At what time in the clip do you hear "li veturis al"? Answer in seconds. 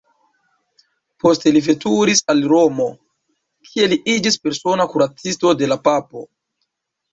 1.57-2.41